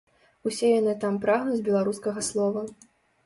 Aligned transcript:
Усе 0.51 0.69
яны 0.79 0.95
там 1.03 1.19
прагнуць 1.27 1.61
беларускага 1.69 2.23
слова. 2.31 2.65